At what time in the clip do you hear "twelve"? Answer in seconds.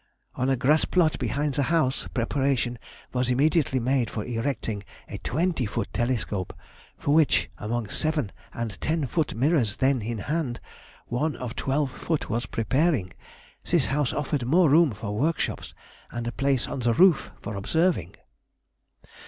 11.55-11.91